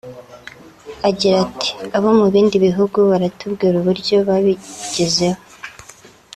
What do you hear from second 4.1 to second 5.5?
babigezeho